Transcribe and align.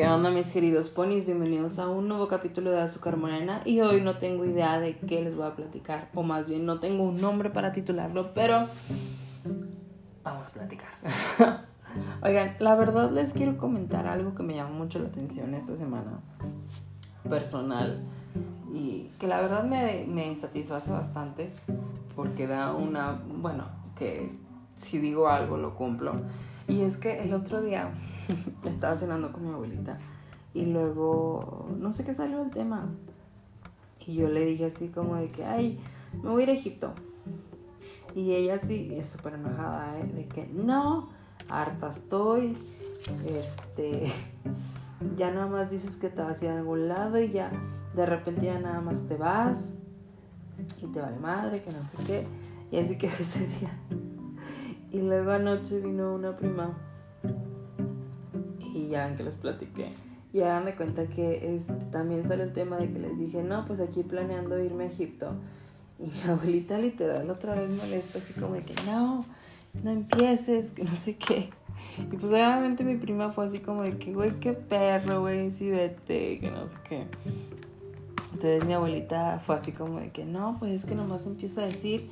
¿Qué 0.00 0.08
onda 0.08 0.30
mis 0.30 0.50
queridos 0.50 0.88
ponis? 0.88 1.26
Bienvenidos 1.26 1.78
a 1.78 1.86
un 1.86 2.08
nuevo 2.08 2.26
capítulo 2.26 2.70
de 2.70 2.80
Azúcar 2.80 3.18
Morena 3.18 3.60
y 3.66 3.80
hoy 3.80 4.00
no 4.00 4.16
tengo 4.16 4.46
idea 4.46 4.80
de 4.80 4.94
qué 4.96 5.20
les 5.20 5.36
voy 5.36 5.46
a 5.46 5.54
platicar 5.54 6.08
o 6.14 6.22
más 6.22 6.48
bien 6.48 6.64
no 6.64 6.80
tengo 6.80 7.04
un 7.04 7.20
nombre 7.20 7.50
para 7.50 7.70
titularlo, 7.70 8.32
pero 8.32 8.66
vamos 10.24 10.46
a 10.46 10.50
platicar. 10.52 10.88
Oigan, 12.22 12.56
la 12.60 12.76
verdad 12.76 13.10
les 13.10 13.34
quiero 13.34 13.58
comentar 13.58 14.06
algo 14.06 14.34
que 14.34 14.42
me 14.42 14.54
llamó 14.54 14.72
mucho 14.72 14.98
la 15.00 15.08
atención 15.08 15.52
esta 15.52 15.76
semana 15.76 16.12
personal 17.28 18.02
y 18.72 19.10
que 19.20 19.26
la 19.26 19.42
verdad 19.42 19.64
me, 19.64 20.06
me 20.06 20.34
satisface 20.34 20.90
bastante 20.90 21.50
porque 22.16 22.46
da 22.46 22.72
una, 22.72 23.20
bueno, 23.36 23.64
que 23.98 24.32
si 24.76 24.98
digo 24.98 25.28
algo 25.28 25.58
lo 25.58 25.74
cumplo. 25.74 26.14
Y 26.70 26.82
es 26.82 26.96
que 26.96 27.20
el 27.20 27.34
otro 27.34 27.60
día 27.60 27.90
estaba 28.64 28.96
cenando 28.96 29.32
con 29.32 29.44
mi 29.44 29.52
abuelita 29.52 29.98
y 30.54 30.66
luego 30.66 31.68
no 31.78 31.92
sé 31.92 32.04
qué 32.04 32.14
salió 32.14 32.42
el 32.42 32.50
tema. 32.50 32.86
Y 34.06 34.14
yo 34.14 34.28
le 34.28 34.44
dije 34.44 34.66
así 34.66 34.88
como 34.88 35.16
de 35.16 35.28
que, 35.28 35.44
ay, 35.44 35.78
me 36.22 36.30
voy 36.30 36.42
a 36.42 36.44
ir 36.44 36.50
a 36.50 36.52
Egipto. 36.52 36.92
Y 38.14 38.32
ella 38.32 38.58
sí 38.58 38.92
es 38.94 39.08
súper 39.08 39.34
enojada, 39.34 39.98
¿eh? 39.98 40.04
de 40.14 40.26
que 40.26 40.46
no, 40.46 41.10
harta 41.48 41.88
estoy, 41.88 42.56
este, 43.26 44.10
ya 45.16 45.30
nada 45.30 45.46
más 45.46 45.70
dices 45.70 45.96
que 45.96 46.08
te 46.08 46.22
vas 46.22 46.42
a 46.42 46.44
ir 46.44 46.50
a 46.50 46.58
algún 46.58 46.88
lado 46.88 47.20
y 47.20 47.30
ya 47.30 47.52
de 47.94 48.06
repente 48.06 48.46
ya 48.46 48.58
nada 48.58 48.80
más 48.80 49.06
te 49.06 49.16
vas 49.16 49.58
y 50.82 50.86
te 50.86 51.00
vale 51.00 51.18
madre, 51.18 51.62
que 51.62 51.70
no 51.70 51.84
sé 51.84 51.96
qué. 52.06 52.26
Y 52.72 52.78
así 52.78 52.96
quedó 52.96 53.12
ese 53.20 53.46
día. 53.46 53.70
Y 54.92 54.98
luego 55.02 55.30
anoche 55.30 55.80
vino 55.80 56.14
una 56.14 56.36
prima 56.36 56.76
y 58.74 58.88
ya 58.88 59.06
ven 59.06 59.16
que 59.16 59.22
les 59.22 59.34
platiqué. 59.34 59.92
Y 60.32 60.40
ahora 60.40 60.60
me 60.60 60.74
cuenta 60.74 61.06
que 61.06 61.56
este, 61.56 61.72
también 61.90 62.26
sale 62.26 62.44
el 62.44 62.52
tema 62.52 62.76
de 62.76 62.88
que 62.88 62.98
les 62.98 63.18
dije, 63.18 63.42
no, 63.42 63.64
pues 63.66 63.80
aquí 63.80 64.02
planeando 64.02 64.62
irme 64.62 64.84
a 64.84 64.86
Egipto. 64.86 65.32
Y 65.98 66.04
mi 66.04 66.20
abuelita 66.30 66.78
literal 66.78 67.28
otra 67.30 67.54
vez 67.54 67.70
molesta, 67.70 68.18
así 68.18 68.32
como 68.34 68.54
de 68.54 68.62
que 68.62 68.74
no, 68.86 69.24
no 69.82 69.90
empieces, 69.90 70.70
que 70.70 70.84
no 70.84 70.90
sé 70.90 71.16
qué. 71.16 71.50
Y 71.98 72.16
pues 72.16 72.30
obviamente 72.30 72.84
mi 72.84 72.96
prima 72.96 73.32
fue 73.32 73.46
así 73.46 73.58
como 73.58 73.82
de 73.82 73.96
que, 73.96 74.12
güey, 74.12 74.32
qué 74.38 74.52
perro, 74.52 75.20
güey, 75.20 75.50
sí 75.50 75.70
vete, 75.70 76.38
que 76.38 76.50
no 76.50 76.68
sé 76.68 76.76
qué. 76.88 77.06
Entonces 78.32 78.64
mi 78.64 78.74
abuelita 78.74 79.40
fue 79.44 79.56
así 79.56 79.72
como 79.72 79.98
de 80.00 80.10
que 80.10 80.24
no, 80.24 80.56
pues 80.58 80.72
es 80.72 80.84
que 80.84 80.94
nomás 80.94 81.26
empieza 81.26 81.62
a 81.62 81.66
decir 81.66 82.08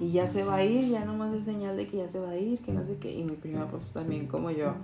y 0.00 0.12
ya 0.12 0.26
se 0.26 0.44
va 0.44 0.56
a 0.56 0.64
ir, 0.64 0.88
ya 0.88 1.04
nomás 1.04 1.34
es 1.34 1.44
señal 1.44 1.76
de 1.76 1.86
que 1.86 1.98
ya 1.98 2.08
se 2.08 2.18
va 2.18 2.30
a 2.30 2.36
ir, 2.36 2.60
que 2.60 2.72
no 2.72 2.84
sé 2.86 2.96
qué. 2.98 3.12
Y 3.14 3.24
mi 3.24 3.32
prima 3.32 3.66
pues 3.66 3.84
también 3.86 4.26
como 4.26 4.50
yo 4.50 4.74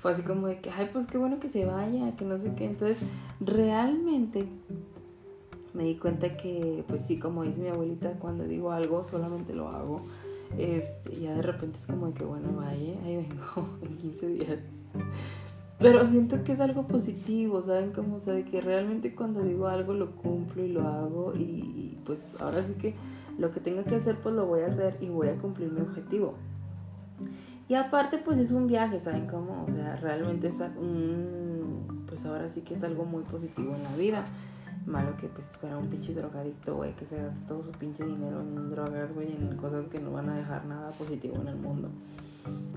fue 0.00 0.12
así 0.12 0.22
como 0.22 0.46
de 0.46 0.58
que, 0.60 0.70
ay, 0.70 0.88
pues 0.92 1.06
qué 1.06 1.18
bueno 1.18 1.40
que 1.40 1.48
se 1.48 1.64
vaya, 1.64 2.16
que 2.16 2.24
no 2.24 2.38
sé 2.38 2.52
qué. 2.56 2.64
Entonces 2.66 2.98
realmente 3.40 4.44
me 5.74 5.84
di 5.84 5.96
cuenta 5.96 6.36
que 6.36 6.84
pues 6.88 7.02
sí, 7.02 7.18
como 7.18 7.42
dice 7.42 7.60
mi 7.60 7.68
abuelita, 7.68 8.12
cuando 8.12 8.44
digo 8.44 8.72
algo 8.72 9.04
solamente 9.04 9.54
lo 9.54 9.68
hago. 9.68 10.02
Este, 10.56 11.20
ya 11.20 11.34
de 11.34 11.42
repente 11.42 11.78
es 11.78 11.86
como 11.86 12.06
de 12.06 12.14
que 12.14 12.24
bueno, 12.24 12.48
vaya, 12.56 12.94
ahí 13.04 13.16
vengo 13.16 13.68
en 13.82 13.96
15 13.98 14.26
días. 14.28 14.58
Pero 15.78 16.04
siento 16.06 16.42
que 16.42 16.52
es 16.52 16.60
algo 16.60 16.88
positivo, 16.88 17.62
¿saben? 17.62 17.92
Como, 17.92 18.16
o 18.16 18.20
sea, 18.20 18.32
de 18.34 18.44
que 18.44 18.60
realmente 18.60 19.14
cuando 19.14 19.42
digo 19.42 19.68
algo 19.68 19.92
lo 19.92 20.10
cumplo 20.12 20.64
y 20.64 20.68
lo 20.68 20.82
hago 20.82 21.34
y, 21.36 21.42
y 21.42 21.98
pues 22.04 22.30
ahora 22.40 22.64
sí 22.66 22.72
que 22.72 22.94
lo 23.38 23.50
que 23.50 23.60
tenga 23.60 23.84
que 23.84 23.96
hacer 23.96 24.16
pues 24.20 24.34
lo 24.34 24.46
voy 24.46 24.60
a 24.60 24.66
hacer 24.66 24.98
y 25.00 25.08
voy 25.08 25.28
a 25.28 25.36
cumplir 25.36 25.72
mi 25.72 25.80
objetivo. 25.80 26.34
Y 27.68 27.74
aparte 27.74 28.18
pues 28.18 28.38
es 28.38 28.52
un 28.52 28.66
viaje, 28.66 28.98
¿saben 29.00 29.26
cómo? 29.26 29.64
O 29.68 29.70
sea, 29.70 29.96
realmente 29.96 30.48
es 30.48 30.56
un, 30.76 32.04
pues 32.08 32.24
ahora 32.24 32.48
sí 32.48 32.62
que 32.62 32.74
es 32.74 32.82
algo 32.82 33.04
muy 33.04 33.22
positivo 33.24 33.74
en 33.74 33.82
la 33.82 33.94
vida. 33.96 34.24
Malo 34.86 35.16
que 35.18 35.28
pues 35.28 35.46
para 35.60 35.76
un 35.76 35.88
pinche 35.88 36.14
drogadicto, 36.14 36.76
güey, 36.76 36.94
que 36.94 37.04
se 37.04 37.22
gaste 37.22 37.40
todo 37.46 37.62
su 37.62 37.72
pinche 37.72 38.06
dinero 38.06 38.40
en 38.40 38.70
drogas, 38.70 39.14
güey, 39.14 39.32
en 39.32 39.54
cosas 39.56 39.86
que 39.88 40.00
no 40.00 40.12
van 40.12 40.30
a 40.30 40.36
dejar 40.36 40.64
nada 40.64 40.92
positivo 40.92 41.36
en 41.42 41.48
el 41.48 41.56
mundo. 41.56 41.90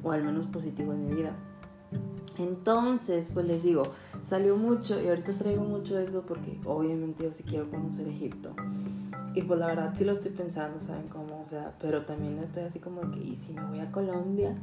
O 0.03 0.11
al 0.11 0.23
menos 0.23 0.45
positivo 0.47 0.91
en 0.91 1.07
mi 1.07 1.15
vida. 1.15 1.33
Entonces, 2.37 3.29
pues 3.33 3.45
les 3.45 3.63
digo, 3.63 3.83
salió 4.23 4.57
mucho 4.57 5.01
y 5.01 5.07
ahorita 5.07 5.33
traigo 5.33 5.63
mucho 5.63 5.95
de 5.95 6.05
eso 6.05 6.23
porque 6.27 6.59
obviamente 6.65 7.23
yo 7.23 7.31
sí 7.31 7.43
quiero 7.43 7.69
conocer 7.69 8.07
Egipto. 8.07 8.53
Y 9.33 9.43
pues 9.43 9.59
la 9.59 9.67
verdad 9.67 9.93
sí 9.95 10.03
lo 10.03 10.11
estoy 10.11 10.31
pensando, 10.31 10.81
¿saben 10.81 11.07
cómo? 11.07 11.41
O 11.41 11.47
sea, 11.47 11.73
pero 11.79 12.03
también 12.03 12.37
estoy 12.39 12.63
así 12.63 12.79
como 12.79 13.09
que, 13.11 13.19
¿y 13.19 13.35
si 13.35 13.53
me 13.53 13.63
voy 13.63 13.79
a 13.79 13.91
Colombia? 13.91 14.53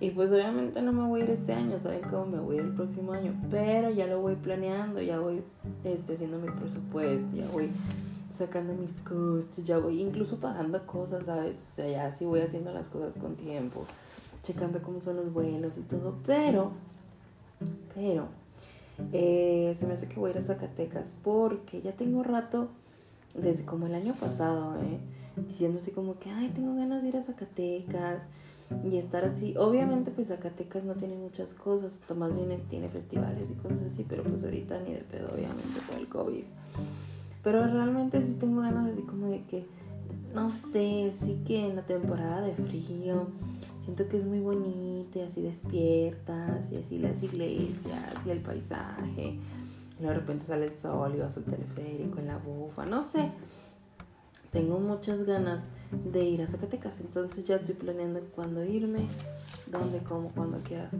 Y 0.00 0.10
pues 0.10 0.30
obviamente 0.30 0.80
no 0.82 0.92
me 0.92 1.08
voy 1.08 1.22
a 1.22 1.24
ir 1.24 1.30
este 1.30 1.54
año, 1.54 1.78
¿saben 1.78 2.02
cómo? 2.02 2.26
Me 2.26 2.38
voy 2.38 2.56
a 2.56 2.60
ir 2.60 2.66
el 2.66 2.74
próximo 2.74 3.12
año. 3.12 3.34
Pero 3.50 3.90
ya 3.90 4.06
lo 4.06 4.20
voy 4.20 4.36
planeando, 4.36 5.00
ya 5.00 5.18
voy 5.18 5.42
este, 5.84 6.14
haciendo 6.14 6.38
mi 6.38 6.50
presupuesto, 6.50 7.34
ya 7.34 7.46
voy 7.48 7.70
sacando 8.30 8.74
mis 8.74 8.92
costos, 9.00 9.64
ya 9.64 9.78
voy 9.78 10.02
incluso 10.02 10.36
pagando 10.36 10.84
cosas, 10.86 11.24
¿sabes? 11.24 11.56
O 11.72 11.76
sea, 11.76 11.88
ya 11.88 12.12
sí 12.12 12.24
voy 12.26 12.40
haciendo 12.40 12.72
las 12.72 12.86
cosas 12.86 13.12
con 13.18 13.36
tiempo, 13.36 13.86
checando 14.42 14.80
cómo 14.82 15.00
son 15.00 15.16
los 15.16 15.32
vuelos 15.32 15.76
y 15.78 15.82
todo. 15.82 16.14
Pero, 16.26 16.72
pero, 17.94 18.28
eh, 19.12 19.74
se 19.78 19.86
me 19.86 19.94
hace 19.94 20.08
que 20.08 20.20
voy 20.20 20.30
a 20.30 20.34
ir 20.34 20.38
a 20.38 20.42
Zacatecas 20.42 21.16
porque 21.24 21.80
ya 21.82 21.92
tengo 21.92 22.22
rato 22.22 22.68
desde 23.42 23.64
como 23.64 23.86
el 23.86 23.94
año 23.94 24.14
pasado, 24.14 24.76
¿eh? 24.82 24.98
diciendo 25.46 25.78
así 25.78 25.90
como 25.90 26.18
que, 26.18 26.30
ay, 26.30 26.50
tengo 26.54 26.74
ganas 26.74 27.02
de 27.02 27.08
ir 27.08 27.16
a 27.16 27.22
Zacatecas 27.22 28.22
y 28.84 28.96
estar 28.96 29.24
así. 29.24 29.54
Obviamente, 29.56 30.10
pues 30.10 30.28
Zacatecas 30.28 30.84
no 30.84 30.94
tiene 30.94 31.16
muchas 31.16 31.54
cosas, 31.54 31.92
más 32.16 32.34
bien 32.34 32.60
tiene 32.68 32.88
festivales 32.88 33.50
y 33.50 33.54
cosas 33.54 33.82
así, 33.92 34.04
pero 34.08 34.22
pues 34.22 34.44
ahorita 34.44 34.80
ni 34.80 34.92
de 34.92 35.00
pedo, 35.00 35.30
obviamente, 35.34 35.80
por 35.86 35.98
el 35.98 36.08
COVID. 36.08 36.44
Pero 37.42 37.66
realmente 37.66 38.20
sí 38.22 38.36
tengo 38.38 38.60
ganas 38.60 38.92
así 38.92 39.02
como 39.02 39.28
de 39.28 39.42
que, 39.44 39.64
no 40.34 40.50
sé, 40.50 41.12
sí 41.18 41.40
que 41.46 41.68
en 41.68 41.76
la 41.76 41.82
temporada 41.82 42.42
de 42.42 42.52
frío 42.54 43.28
siento 43.84 44.06
que 44.08 44.18
es 44.18 44.24
muy 44.24 44.40
bonito 44.40 45.18
y 45.18 45.22
así 45.22 45.40
despiertas 45.40 46.70
y 46.72 46.76
así 46.76 46.98
las 46.98 47.22
iglesias 47.22 48.14
y 48.26 48.30
el 48.30 48.40
paisaje 48.40 49.38
y 49.98 50.04
de 50.04 50.14
repente 50.14 50.44
sale 50.44 50.66
el 50.66 50.78
sol 50.78 51.14
y 51.16 51.20
vas 51.20 51.36
al 51.36 51.44
teleférico 51.44 52.18
en 52.18 52.28
la 52.28 52.38
bufa, 52.38 52.86
no 52.86 53.02
sé. 53.02 53.30
Tengo 54.52 54.78
muchas 54.78 55.24
ganas 55.26 55.62
de 56.12 56.24
ir 56.24 56.42
a 56.42 56.46
Zacatecas, 56.46 57.00
entonces 57.00 57.44
ya 57.44 57.56
estoy 57.56 57.74
planeando 57.74 58.20
cuándo 58.34 58.64
irme, 58.64 59.06
dónde, 59.66 59.98
cómo, 59.98 60.30
cuándo 60.30 60.58
quieras 60.62 60.92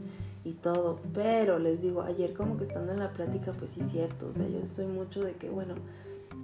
y 0.45 0.53
todo. 0.53 0.99
Pero 1.15 1.59
les 1.59 1.81
digo, 1.81 2.03
ayer 2.03 2.35
como 2.35 2.57
que 2.57 2.65
estando 2.65 2.93
en 2.93 2.99
la 2.99 3.11
plática, 3.11 3.53
pues 3.53 3.71
sí, 3.71 3.81
cierto. 3.91 4.29
O 4.29 4.33
sea, 4.33 4.47
yo 4.49 4.67
soy 4.67 4.87
mucho 4.87 5.23
de 5.23 5.33
que, 5.33 5.49
bueno, 5.49 5.75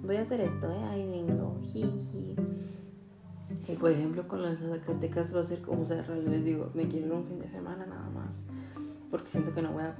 voy 0.03 0.15
a 0.15 0.21
hacer 0.21 0.41
esto, 0.41 0.71
¿eh? 0.71 0.83
Ahí 0.89 1.07
vengo, 1.07 1.59
jiji. 1.61 2.35
Y 3.67 3.75
por 3.75 3.91
ejemplo, 3.91 4.27
con 4.27 4.41
las 4.41 4.59
Zacatecas 4.59 5.35
va 5.35 5.41
a 5.41 5.43
ser 5.43 5.61
como, 5.61 5.85
sea, 5.85 6.03
les 6.07 6.43
digo, 6.43 6.71
me 6.73 6.87
quiero 6.87 7.07
ir 7.07 7.13
un 7.13 7.25
fin 7.25 7.39
de 7.39 7.49
semana 7.49 7.85
nada 7.85 8.09
más. 8.09 8.33
Porque 9.11 9.29
siento 9.29 9.53
que 9.53 9.61
no 9.61 9.73
voy 9.73 9.83
a, 9.83 9.95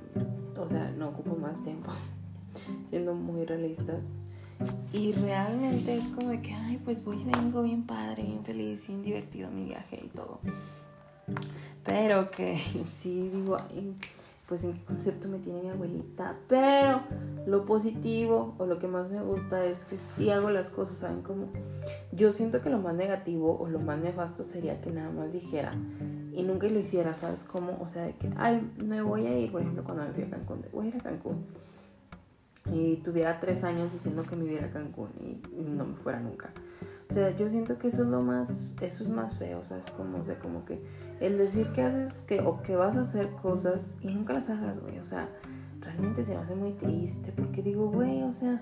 o 0.59 0.67
sea, 0.67 0.91
no 0.91 1.09
ocupo 1.09 1.35
más 1.35 1.61
tiempo 1.61 1.91
siendo 2.89 3.13
muy 3.13 3.45
realistas. 3.45 4.01
Y 4.93 5.11
realmente 5.11 5.95
es 5.95 6.05
como 6.09 6.29
de 6.29 6.41
que, 6.41 6.53
ay, 6.53 6.79
pues 6.83 7.03
voy 7.03 7.17
y 7.19 7.25
vengo 7.25 7.63
bien 7.63 7.85
padre, 7.85 8.23
bien 8.23 8.43
feliz, 8.45 8.87
bien 8.87 9.03
divertido 9.03 9.49
mi 9.51 9.65
viaje 9.65 10.01
y 10.03 10.07
todo. 10.07 10.39
Pero 11.83 12.31
que 12.31 12.57
sí 12.87 13.29
digo, 13.29 13.57
ay, 13.57 13.95
pues 14.47 14.63
en 14.63 14.73
qué 14.73 14.83
concepto 14.85 15.27
me 15.27 15.39
tiene 15.39 15.61
mi 15.61 15.69
abuelita. 15.69 16.35
Pero 16.47 17.01
lo 17.45 17.65
positivo 17.65 18.55
o 18.57 18.65
lo 18.65 18.79
que 18.79 18.87
más 18.87 19.11
me 19.11 19.21
gusta 19.21 19.65
es 19.65 19.83
que 19.85 19.97
sí 19.97 20.29
hago 20.29 20.49
las 20.49 20.69
cosas, 20.69 20.97
¿saben 20.97 21.21
cómo? 21.21 21.47
Yo 22.13 22.31
siento 22.31 22.61
que 22.61 22.69
lo 22.69 22.79
más 22.79 22.95
negativo 22.95 23.57
o 23.59 23.67
lo 23.67 23.79
más 23.79 23.99
nefasto 23.99 24.43
sería 24.43 24.79
que 24.79 24.91
nada 24.91 25.11
más 25.11 25.33
dijera 25.33 25.73
y 26.33 26.43
nunca 26.43 26.67
lo 26.67 26.79
hiciera, 26.79 27.13
¿sabes 27.13 27.43
cómo? 27.43 27.77
O 27.81 27.87
sea, 27.87 28.03
de 28.03 28.13
que, 28.13 28.29
ay, 28.37 28.61
me 28.83 29.01
voy 29.01 29.27
a 29.27 29.37
ir, 29.37 29.51
por 29.51 29.61
ejemplo, 29.61 29.83
cuando 29.83 30.03
me 30.05 30.11
fui 30.11 30.23
a 30.23 30.29
Cancún, 30.29 30.63
voy 30.71 30.85
a 30.85 30.89
ir 30.89 30.95
a 30.95 30.99
Cancún 30.99 31.45
y 32.71 32.97
tuviera 32.97 33.39
tres 33.39 33.63
años 33.63 33.91
diciendo 33.91 34.23
que 34.23 34.35
me 34.35 34.45
viera 34.45 34.67
a 34.67 34.71
Cancún 34.71 35.09
y, 35.21 35.61
no 35.61 35.85
me 35.85 35.95
fuera 35.95 36.19
nunca. 36.19 36.49
O 37.09 37.13
sea, 37.13 37.35
yo 37.37 37.47
siento 37.49 37.77
que 37.77 37.89
eso 37.89 38.01
es 38.01 38.07
lo 38.07 38.21
más, 38.21 38.49
eso 38.81 39.03
es 39.03 39.09
más 39.09 39.35
feo, 39.35 39.63
¿sabes? 39.63 39.85
Como, 39.91 40.17
o 40.17 40.23
sea, 40.23 40.39
como 40.39 40.65
que 40.65 40.79
el 41.21 41.37
decir 41.37 41.67
que 41.67 41.83
haces 41.83 42.13
que, 42.27 42.41
o 42.41 42.61
que 42.63 42.75
vas 42.75 42.95
a 42.95 43.01
hacer 43.01 43.29
cosas 43.41 43.81
y 44.01 44.07
nunca 44.07 44.33
las 44.33 44.49
hagas, 44.49 44.81
güey, 44.81 44.97
o 44.97 45.03
sea, 45.03 45.29
realmente 45.81 46.25
se 46.25 46.33
me 46.33 46.41
hace 46.41 46.55
muy 46.55 46.71
triste 46.71 47.31
porque 47.35 47.61
digo, 47.61 47.89
güey, 47.89 48.23
o 48.23 48.33
sea, 48.33 48.59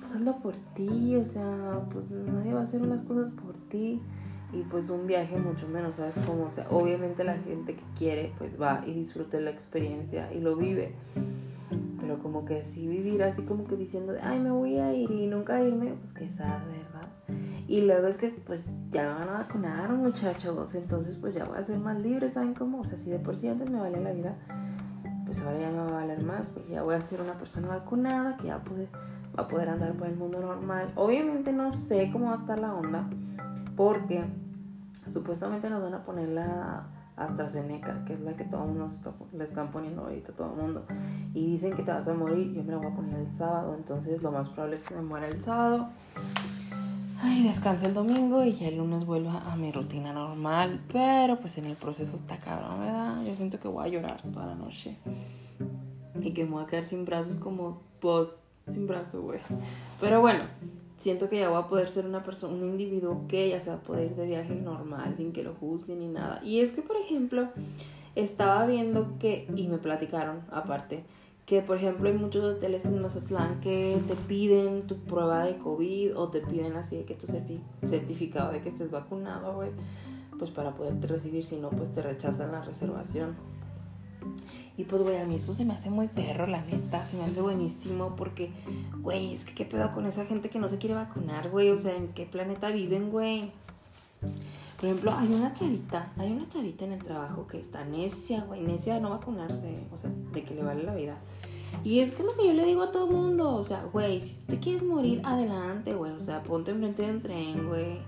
pues 0.00 0.12
hazlo 0.14 0.36
por 0.36 0.54
ti, 0.74 1.16
o 1.16 1.24
sea, 1.24 1.80
pues 1.92 2.10
nadie 2.10 2.54
va 2.54 2.60
a 2.60 2.64
hacer 2.64 2.80
unas 2.80 3.00
cosas 3.00 3.30
por 3.32 3.54
ti 3.68 4.00
y 4.52 4.62
pues 4.62 4.88
un 4.88 5.06
viaje 5.06 5.36
mucho 5.36 5.68
menos, 5.68 5.96
¿sabes? 5.96 6.14
Como, 6.26 6.44
o 6.44 6.50
sea, 6.50 6.66
obviamente 6.70 7.24
la 7.24 7.36
gente 7.36 7.74
que 7.74 7.84
quiere, 7.98 8.32
pues 8.38 8.60
va 8.60 8.82
y 8.86 8.94
disfruta 8.94 9.40
la 9.40 9.50
experiencia 9.50 10.32
y 10.32 10.38
lo 10.38 10.56
vive 10.56 10.94
pero 12.00 12.18
como 12.18 12.44
que 12.44 12.64
sí 12.64 12.86
vivir 12.86 13.22
así 13.22 13.42
como 13.42 13.66
que 13.66 13.76
diciendo, 13.76 14.14
ay, 14.22 14.40
me 14.40 14.50
voy 14.50 14.78
a 14.78 14.92
ir 14.92 15.10
y 15.10 15.26
nunca 15.26 15.62
irme, 15.62 15.92
pues 15.92 16.12
que 16.12 16.28
sabe, 16.30 16.66
¿verdad? 16.66 17.08
Y 17.68 17.82
luego 17.82 18.08
es 18.08 18.16
que 18.16 18.28
pues 18.28 18.66
ya 18.90 19.02
me 19.02 19.20
van 19.20 19.28
a 19.28 19.38
vacunar 19.38 19.92
muchachos, 19.92 20.74
entonces 20.74 21.16
pues 21.20 21.34
ya 21.34 21.44
voy 21.44 21.58
a 21.58 21.64
ser 21.64 21.78
más 21.78 22.02
libre, 22.02 22.28
¿saben 22.28 22.54
cómo? 22.54 22.80
O 22.80 22.84
sea, 22.84 22.98
si 22.98 23.10
de 23.10 23.18
por 23.18 23.36
sí 23.36 23.48
antes 23.48 23.70
me 23.70 23.78
valía 23.78 24.00
la 24.00 24.12
vida, 24.12 24.34
pues 25.24 25.38
ahora 25.38 25.60
ya 25.60 25.70
me 25.70 25.78
va 25.78 25.86
a 25.86 25.92
valer 25.92 26.22
más 26.24 26.46
porque 26.46 26.72
ya 26.72 26.82
voy 26.82 26.96
a 26.96 27.00
ser 27.00 27.20
una 27.20 27.34
persona 27.34 27.68
vacunada 27.68 28.36
que 28.36 28.48
ya 28.48 28.58
puede, 28.58 28.88
va 29.38 29.44
a 29.44 29.48
poder 29.48 29.68
andar 29.68 29.92
por 29.92 30.08
el 30.08 30.16
mundo 30.16 30.40
normal. 30.40 30.88
Obviamente 30.96 31.52
no 31.52 31.72
sé 31.72 32.10
cómo 32.12 32.26
va 32.26 32.34
a 32.34 32.38
estar 32.38 32.58
la 32.58 32.74
onda 32.74 33.08
porque 33.76 34.24
supuestamente 35.12 35.70
nos 35.70 35.82
van 35.82 35.94
a 35.94 36.04
poner 36.04 36.28
la 36.30 36.82
AstraZeneca, 37.20 38.04
que 38.06 38.14
es 38.14 38.20
la 38.20 38.34
que 38.34 38.44
todo 38.44 38.64
el 38.64 38.72
mundo 38.72 38.90
le 39.32 39.44
están 39.44 39.70
poniendo 39.70 40.02
ahorita 40.02 40.32
todo 40.32 40.54
el 40.54 40.62
mundo. 40.62 40.84
Y 41.34 41.46
dicen 41.52 41.74
que 41.74 41.82
te 41.82 41.92
vas 41.92 42.08
a 42.08 42.14
morir, 42.14 42.52
yo 42.52 42.64
me 42.64 42.72
la 42.72 42.78
voy 42.78 42.86
a 42.86 42.94
poner 42.94 43.20
el 43.20 43.30
sábado, 43.30 43.74
entonces 43.76 44.22
lo 44.22 44.32
más 44.32 44.48
probable 44.48 44.76
es 44.76 44.82
que 44.82 44.94
me 44.94 45.02
muera 45.02 45.28
el 45.28 45.42
sábado. 45.42 45.88
Ay, 47.22 47.42
descanse 47.42 47.86
el 47.86 47.92
domingo 47.92 48.42
y 48.44 48.54
ya 48.54 48.68
el 48.68 48.78
lunes 48.78 49.04
vuelva 49.04 49.42
a 49.52 49.54
mi 49.54 49.70
rutina 49.70 50.12
normal. 50.12 50.80
Pero 50.90 51.38
pues 51.38 51.58
en 51.58 51.66
el 51.66 51.76
proceso 51.76 52.16
está 52.16 52.38
cabrón, 52.38 52.80
¿verdad? 52.80 53.22
Yo 53.24 53.34
siento 53.34 53.60
que 53.60 53.68
voy 53.68 53.86
a 53.86 53.88
llorar 53.88 54.22
toda 54.22 54.46
la 54.46 54.54
noche. 54.54 54.96
Y 56.18 56.32
que 56.32 56.44
me 56.44 56.52
voy 56.52 56.64
a 56.64 56.66
quedar 56.66 56.84
sin 56.84 57.04
brazos 57.04 57.36
como 57.36 57.82
pues 58.00 58.40
sin 58.70 58.86
brazo, 58.86 59.20
güey. 59.20 59.40
Pero 60.00 60.22
bueno, 60.22 60.44
siento 61.00 61.28
que 61.28 61.40
ya 61.40 61.48
voy 61.48 61.58
a 61.58 61.66
poder 61.66 61.88
ser 61.88 62.06
una 62.06 62.22
persona, 62.22 62.54
un 62.54 62.62
individuo 62.62 63.24
que 63.26 63.48
ya 63.48 63.60
se 63.60 63.70
va 63.70 63.76
a 63.76 63.80
poder 63.80 64.12
ir 64.12 64.16
de 64.16 64.26
viaje 64.26 64.54
normal, 64.54 65.14
sin 65.16 65.32
que 65.32 65.42
lo 65.42 65.54
juzguen 65.54 65.98
ni 65.98 66.08
nada. 66.08 66.40
Y 66.44 66.60
es 66.60 66.72
que, 66.72 66.82
por 66.82 66.96
ejemplo, 66.96 67.48
estaba 68.14 68.66
viendo 68.66 69.08
que, 69.18 69.48
y 69.56 69.66
me 69.68 69.78
platicaron 69.78 70.42
aparte, 70.52 71.02
que 71.46 71.62
por 71.62 71.78
ejemplo 71.78 72.08
hay 72.08 72.14
muchos 72.14 72.44
hoteles 72.44 72.84
en 72.84 73.02
Mazatlán 73.02 73.60
que 73.60 73.98
te 74.06 74.14
piden 74.14 74.86
tu 74.86 74.98
prueba 74.98 75.44
de 75.44 75.56
COVID 75.58 76.16
o 76.16 76.28
te 76.28 76.40
piden 76.42 76.76
así 76.76 76.98
de 76.98 77.04
que 77.04 77.14
tu 77.14 77.26
certificado 77.26 78.52
de 78.52 78.60
que 78.60 78.68
estés 78.68 78.90
vacunado, 78.90 79.54
güey, 79.54 79.70
pues 80.38 80.50
para 80.50 80.72
poderte 80.72 81.06
recibir, 81.08 81.44
si 81.44 81.56
no, 81.56 81.70
pues 81.70 81.92
te 81.92 82.02
rechazan 82.02 82.52
la 82.52 82.62
reservación. 82.62 83.34
Y 84.76 84.84
pues, 84.84 85.02
güey, 85.02 85.18
a 85.18 85.26
mí 85.26 85.34
eso 85.34 85.52
se 85.52 85.64
me 85.64 85.74
hace 85.74 85.90
muy 85.90 86.08
perro, 86.08 86.46
la 86.46 86.62
neta, 86.64 87.04
se 87.04 87.16
me 87.16 87.24
hace 87.24 87.42
buenísimo 87.42 88.14
porque, 88.16 88.50
güey, 89.02 89.34
es 89.34 89.44
que 89.44 89.52
qué 89.52 89.64
pedo 89.66 89.92
con 89.92 90.06
esa 90.06 90.24
gente 90.24 90.48
que 90.48 90.58
no 90.58 90.68
se 90.68 90.78
quiere 90.78 90.94
vacunar, 90.94 91.50
güey, 91.50 91.68
o 91.70 91.76
sea, 91.76 91.94
¿en 91.94 92.08
qué 92.08 92.24
planeta 92.24 92.70
viven, 92.70 93.10
güey? 93.10 93.50
Por 94.76 94.86
ejemplo, 94.88 95.12
hay 95.14 95.28
una 95.28 95.52
chavita, 95.52 96.10
hay 96.16 96.32
una 96.32 96.48
chavita 96.48 96.86
en 96.86 96.92
el 96.92 97.02
trabajo 97.02 97.46
que 97.46 97.58
está 97.58 97.84
necia, 97.84 98.40
güey, 98.44 98.62
necia 98.62 98.94
de 98.94 99.00
no 99.00 99.10
vacunarse, 99.10 99.74
o 99.92 99.98
sea, 99.98 100.10
de 100.32 100.42
que 100.44 100.54
le 100.54 100.62
vale 100.62 100.82
la 100.82 100.94
vida. 100.94 101.18
Y 101.84 102.00
es 102.00 102.12
que 102.12 102.22
es 102.22 102.26
lo 102.26 102.34
que 102.34 102.46
yo 102.46 102.54
le 102.54 102.64
digo 102.64 102.82
a 102.82 102.90
todo 102.90 103.06
mundo, 103.06 103.54
o 103.54 103.62
sea, 103.62 103.84
güey, 103.92 104.22
si 104.22 104.34
te 104.46 104.58
quieres 104.58 104.82
morir, 104.82 105.20
adelante, 105.24 105.92
güey, 105.92 106.12
o 106.12 106.20
sea, 106.20 106.42
ponte 106.42 106.70
enfrente 106.70 107.02
de 107.02 107.10
un 107.10 107.20
tren, 107.20 107.68
güey, 107.68 107.98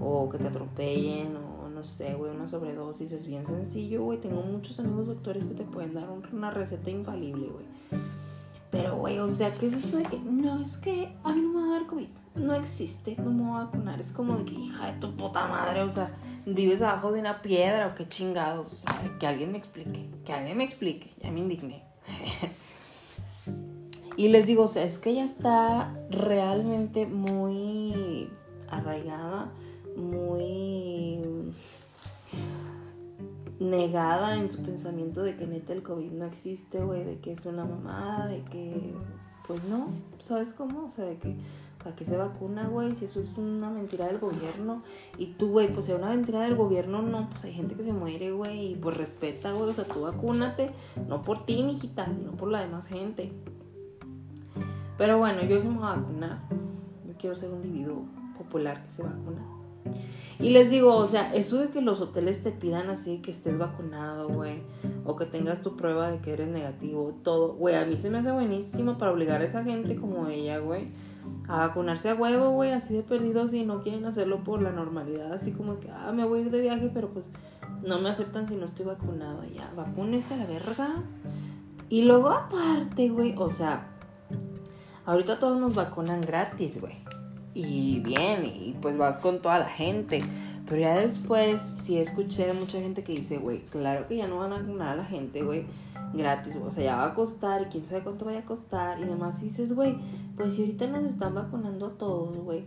o 0.00 0.28
que 0.28 0.38
te 0.38 0.48
atropellen, 0.48 1.36
o 1.36 1.68
no 1.68 1.84
sé, 1.84 2.14
güey, 2.14 2.30
una 2.30 2.48
sobredosis, 2.48 3.12
es 3.12 3.26
bien 3.26 3.46
sencillo, 3.46 4.04
güey, 4.04 4.20
tengo 4.20 4.42
muchos 4.42 4.78
amigos 4.80 5.06
doctores 5.06 5.46
que 5.46 5.54
te 5.54 5.64
pueden 5.64 5.94
dar 5.94 6.08
una 6.32 6.50
receta 6.50 6.90
infalible, 6.90 7.48
güey. 7.48 7.66
Pero, 8.70 8.96
güey, 8.96 9.18
o 9.18 9.28
sea, 9.28 9.54
¿qué 9.54 9.66
es 9.66 9.72
eso 9.72 9.98
de 9.98 10.04
que, 10.04 10.18
no, 10.18 10.62
es 10.62 10.76
que 10.76 11.14
a 11.22 11.32
mí 11.32 11.40
no 11.40 11.48
me 11.48 11.60
va 11.60 11.76
a 11.76 11.78
dar 11.78 11.86
COVID? 11.86 12.08
No 12.34 12.54
existe, 12.54 13.16
no 13.16 13.30
me 13.30 13.42
voy 13.42 13.60
a 13.60 13.64
vacunar, 13.64 14.00
es 14.00 14.12
como 14.12 14.36
de 14.36 14.44
que, 14.44 14.54
hija 14.54 14.92
de 14.92 15.00
tu 15.00 15.16
puta 15.16 15.46
madre, 15.46 15.82
o 15.82 15.90
sea, 15.90 16.10
vives 16.44 16.82
abajo 16.82 17.12
de 17.12 17.20
una 17.20 17.40
piedra 17.40 17.88
o 17.88 17.94
qué 17.94 18.08
chingados, 18.08 18.72
o 18.72 18.74
sea, 18.74 19.18
que 19.18 19.26
alguien 19.26 19.52
me 19.52 19.58
explique, 19.58 20.06
que 20.24 20.32
alguien 20.32 20.58
me 20.58 20.64
explique, 20.64 21.12
ya 21.22 21.30
me 21.30 21.40
indigné. 21.40 21.82
Y 24.16 24.28
les 24.28 24.46
digo, 24.46 24.62
o 24.62 24.68
sea, 24.68 24.84
es 24.84 24.98
que 24.98 25.10
ella 25.10 25.24
está 25.24 25.94
realmente 26.08 27.06
muy 27.06 28.30
arraigada, 28.70 29.50
muy 29.96 31.20
negada 33.58 34.36
en 34.36 34.50
su 34.50 34.62
pensamiento 34.62 35.22
de 35.22 35.36
que 35.36 35.46
neta 35.46 35.72
el 35.72 35.82
COVID 35.82 36.12
no 36.12 36.24
existe, 36.26 36.82
güey, 36.82 37.04
de 37.04 37.18
que 37.18 37.32
es 37.32 37.46
una 37.46 37.64
mamada, 37.64 38.26
de 38.26 38.42
que, 38.42 38.94
pues 39.46 39.62
no, 39.64 39.88
¿sabes 40.20 40.52
cómo? 40.52 40.84
O 40.84 40.90
sea, 40.90 41.06
de 41.06 41.16
que, 41.16 41.36
¿para 41.82 41.96
qué 41.96 42.04
se 42.04 42.16
vacuna, 42.16 42.68
güey? 42.68 42.94
Si 42.94 43.06
eso 43.06 43.20
es 43.20 43.36
una 43.38 43.70
mentira 43.70 44.06
del 44.06 44.18
gobierno. 44.18 44.82
Y 45.18 45.26
tú, 45.28 45.50
güey, 45.50 45.72
pues 45.72 45.88
es 45.88 45.96
una 45.96 46.10
mentira 46.10 46.42
del 46.42 46.56
gobierno, 46.56 47.02
no, 47.02 47.30
pues 47.30 47.44
hay 47.44 47.54
gente 47.54 47.74
que 47.74 47.84
se 47.84 47.92
muere, 47.92 48.32
güey, 48.32 48.72
y 48.72 48.74
pues 48.76 48.96
respeta, 48.96 49.52
güey, 49.52 49.70
o 49.70 49.74
sea, 49.74 49.84
tú 49.84 50.02
vacúnate, 50.02 50.70
no 51.08 51.22
por 51.22 51.46
ti, 51.46 51.62
mijita, 51.62 52.06
sino 52.12 52.32
por 52.32 52.50
la 52.50 52.60
demás 52.60 52.86
gente. 52.86 53.32
Pero 54.98 55.18
bueno, 55.18 55.42
yo 55.42 55.60
sí 55.60 55.68
me 55.68 55.78
voy 55.78 55.88
a. 55.88 56.02
Yo 57.06 57.14
quiero 57.18 57.36
ser 57.36 57.50
un 57.50 57.62
individuo 57.62 58.04
popular 58.38 58.82
que 58.82 58.90
se 58.90 59.02
vacuna. 59.02 59.55
Y 60.38 60.50
les 60.50 60.70
digo, 60.70 60.94
o 60.94 61.06
sea, 61.06 61.34
eso 61.34 61.58
de 61.58 61.68
que 61.68 61.80
los 61.80 62.00
hoteles 62.00 62.42
te 62.42 62.50
pidan 62.50 62.90
así 62.90 63.18
que 63.18 63.30
estés 63.30 63.56
vacunado, 63.56 64.28
güey, 64.28 64.60
o 65.06 65.16
que 65.16 65.24
tengas 65.24 65.62
tu 65.62 65.76
prueba 65.76 66.10
de 66.10 66.18
que 66.18 66.34
eres 66.34 66.48
negativo, 66.48 67.14
todo, 67.22 67.54
güey, 67.54 67.74
a 67.74 67.86
mí 67.86 67.96
se 67.96 68.10
me 68.10 68.18
hace 68.18 68.32
buenísimo 68.32 68.98
para 68.98 69.12
obligar 69.12 69.40
a 69.40 69.44
esa 69.44 69.64
gente 69.64 69.96
como 69.96 70.28
ella, 70.28 70.58
güey, 70.58 70.88
a 71.48 71.68
vacunarse 71.68 72.10
a 72.10 72.14
huevo, 72.14 72.50
güey, 72.50 72.72
así 72.72 72.92
de 72.92 73.02
perdido 73.02 73.48
si 73.48 73.64
no 73.64 73.82
quieren 73.82 74.04
hacerlo 74.04 74.44
por 74.44 74.60
la 74.60 74.72
normalidad, 74.72 75.32
así 75.32 75.52
como 75.52 75.80
que, 75.80 75.90
ah, 75.90 76.12
me 76.12 76.26
voy 76.26 76.40
a 76.40 76.42
ir 76.42 76.50
de 76.50 76.60
viaje, 76.60 76.90
pero 76.92 77.08
pues 77.08 77.30
no 77.82 77.98
me 77.98 78.10
aceptan 78.10 78.46
si 78.46 78.56
no 78.56 78.66
estoy 78.66 78.84
vacunado, 78.84 79.42
ya, 79.54 79.70
vacúnese 79.74 80.34
a 80.34 80.36
la 80.36 80.46
verga. 80.46 80.88
Y 81.88 82.02
luego 82.02 82.28
aparte, 82.28 83.08
güey, 83.08 83.34
o 83.38 83.48
sea, 83.48 83.86
Ahorita 85.06 85.38
todos 85.38 85.60
nos 85.60 85.72
vacunan 85.72 86.20
gratis, 86.20 86.80
güey. 86.80 86.96
Y 87.56 88.00
bien, 88.00 88.44
y 88.44 88.76
pues 88.82 88.98
vas 88.98 89.18
con 89.18 89.40
toda 89.40 89.58
la 89.58 89.64
gente. 89.64 90.18
Pero 90.68 90.78
ya 90.78 90.98
después 90.98 91.62
sí 91.74 91.96
escuché 91.96 92.52
mucha 92.52 92.78
gente 92.78 93.02
que 93.02 93.14
dice, 93.14 93.38
güey, 93.38 93.60
claro 93.60 94.06
que 94.06 94.18
ya 94.18 94.26
no 94.26 94.36
van 94.36 94.52
a 94.52 94.58
vacunar 94.58 94.88
a 94.90 94.96
la 94.96 95.04
gente, 95.06 95.42
güey, 95.42 95.64
gratis. 96.12 96.54
O 96.56 96.70
sea, 96.70 96.84
ya 96.84 96.96
va 96.96 97.06
a 97.06 97.14
costar 97.14 97.62
y 97.62 97.64
quién 97.66 97.86
sabe 97.86 98.02
cuánto 98.02 98.26
vaya 98.26 98.40
a 98.40 98.44
costar. 98.44 99.00
Y 99.00 99.04
demás 99.04 99.40
y 99.40 99.46
dices, 99.46 99.74
güey, 99.74 99.96
pues 100.36 100.52
si 100.54 100.62
ahorita 100.62 100.86
nos 100.88 101.04
están 101.04 101.34
vacunando 101.34 101.86
a 101.86 101.90
todos, 101.96 102.36
güey. 102.36 102.64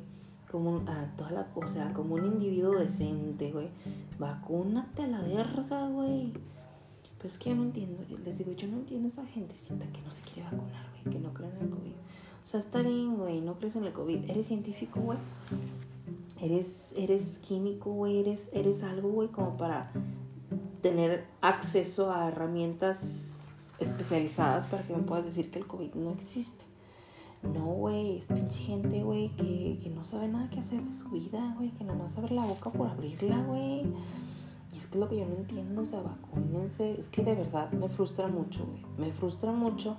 Como 0.49 0.77
a 0.87 1.05
toda 1.15 1.29
la, 1.29 1.47
o 1.53 1.67
sea, 1.67 1.93
como 1.93 2.15
un 2.15 2.25
individuo 2.25 2.79
decente, 2.79 3.51
güey. 3.51 3.67
Vacúnate 4.17 5.03
a 5.03 5.07
la 5.07 5.21
verga, 5.21 5.87
güey. 5.89 6.33
Pues 7.19 7.33
es 7.33 7.39
que 7.39 7.51
yo 7.51 7.57
no 7.57 7.63
entiendo, 7.63 8.03
les 8.25 8.37
digo, 8.39 8.53
yo 8.53 8.67
no 8.67 8.77
entiendo 8.77 9.07
a 9.09 9.11
esa 9.11 9.25
gentecita 9.27 9.85
que 9.91 10.01
no 10.01 10.11
se 10.11 10.21
quiere 10.21 10.49
vacunar, 10.49 10.87
güey, 11.03 11.15
que 11.15 11.21
no 11.21 11.31
creen 11.31 11.51
en 11.57 11.65
el 11.65 11.69
COVID. 11.69 12.08
O 12.49 12.51
sea, 12.51 12.61
está 12.61 12.81
bien, 12.81 13.15
güey, 13.15 13.41
no 13.41 13.53
crees 13.53 13.75
en 13.75 13.83
el 13.83 13.93
COVID. 13.93 14.27
Eres 14.27 14.47
científico, 14.47 14.99
güey. 14.99 15.19
Eres, 16.41 16.91
eres 16.97 17.37
químico, 17.47 17.91
güey. 17.91 18.21
Eres, 18.21 18.49
eres 18.51 18.81
algo, 18.81 19.09
güey, 19.09 19.27
como 19.27 19.55
para 19.55 19.91
tener 20.81 21.27
acceso 21.41 22.11
a 22.11 22.29
herramientas 22.29 23.45
especializadas 23.77 24.65
para 24.65 24.81
que 24.81 24.95
me 24.95 25.03
puedas 25.03 25.25
decir 25.25 25.51
que 25.51 25.59
el 25.59 25.67
COVID 25.67 25.93
no 25.93 26.13
existe. 26.13 26.65
No, 27.43 27.65
güey, 27.65 28.17
es 28.17 28.25
pinche 28.25 28.63
gente, 28.63 29.03
güey, 29.03 29.29
que, 29.35 29.79
que 29.83 29.91
no 29.91 30.03
sabe 30.03 30.27
nada 30.27 30.49
que 30.49 30.59
hacer 30.59 30.81
de 30.81 30.97
su 30.97 31.07
vida, 31.09 31.53
güey, 31.55 31.69
que 31.69 31.83
nomás 31.83 32.17
abre 32.17 32.33
la 32.33 32.45
boca 32.45 32.71
por 32.71 32.87
abrirla, 32.87 33.43
güey. 33.43 33.81
Y 34.73 34.77
es 34.79 34.87
que 34.87 34.97
lo 34.97 35.07
que 35.07 35.19
yo 35.19 35.27
no 35.27 35.35
entiendo, 35.35 35.83
o 35.83 35.85
sea, 35.85 36.01
vacúnense. 36.01 36.99
Es 36.99 37.09
que 37.09 37.23
de 37.23 37.35
verdad 37.35 37.71
me 37.73 37.89
frustra 37.89 38.27
mucho, 38.27 38.65
güey. 38.65 38.81
Me 38.97 39.13
frustra 39.13 39.51
mucho 39.51 39.97